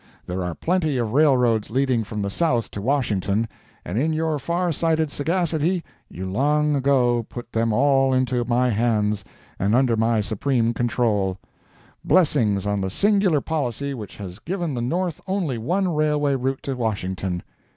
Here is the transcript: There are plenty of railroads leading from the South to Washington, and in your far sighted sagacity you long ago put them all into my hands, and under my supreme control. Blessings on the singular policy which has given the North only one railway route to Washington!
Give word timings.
There 0.25 0.43
are 0.43 0.55
plenty 0.55 0.97
of 0.97 1.13
railroads 1.13 1.69
leading 1.69 2.03
from 2.03 2.23
the 2.23 2.31
South 2.31 2.71
to 2.71 2.81
Washington, 2.81 3.47
and 3.85 3.99
in 3.99 4.13
your 4.13 4.39
far 4.39 4.71
sighted 4.71 5.11
sagacity 5.11 5.83
you 6.09 6.25
long 6.27 6.75
ago 6.75 7.23
put 7.29 7.51
them 7.51 7.71
all 7.71 8.11
into 8.11 8.43
my 8.45 8.71
hands, 8.71 9.23
and 9.59 9.75
under 9.75 9.95
my 9.95 10.19
supreme 10.19 10.73
control. 10.73 11.37
Blessings 12.03 12.65
on 12.65 12.81
the 12.81 12.89
singular 12.89 13.41
policy 13.41 13.93
which 13.93 14.17
has 14.17 14.39
given 14.39 14.73
the 14.73 14.81
North 14.81 15.21
only 15.27 15.59
one 15.59 15.93
railway 15.93 16.33
route 16.33 16.63
to 16.63 16.75
Washington! 16.75 17.43